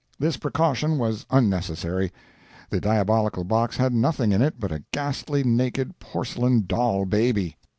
[0.17, 2.11] This precaution was unnecessary.
[2.71, 7.55] The diabolical box had nothing in it but a ghastly, naked, porcelain doll baby.